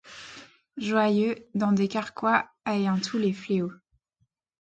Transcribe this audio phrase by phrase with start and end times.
[0.77, 3.71] Joyeux, dans des carquois ayant tous les fléaux;